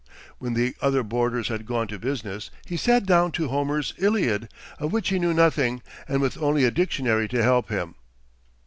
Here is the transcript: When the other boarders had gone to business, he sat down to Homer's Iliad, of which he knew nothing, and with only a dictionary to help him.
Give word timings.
When 0.39 0.55
the 0.55 0.75
other 0.81 1.03
boarders 1.03 1.49
had 1.49 1.67
gone 1.67 1.87
to 1.89 1.99
business, 1.99 2.49
he 2.65 2.75
sat 2.75 3.05
down 3.05 3.33
to 3.33 3.49
Homer's 3.49 3.93
Iliad, 3.99 4.49
of 4.79 4.91
which 4.91 5.09
he 5.09 5.19
knew 5.19 5.31
nothing, 5.35 5.83
and 6.07 6.21
with 6.23 6.41
only 6.41 6.63
a 6.65 6.71
dictionary 6.71 7.27
to 7.27 7.43
help 7.43 7.69
him. 7.69 7.93